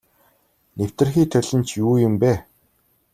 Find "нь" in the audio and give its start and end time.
1.57-1.65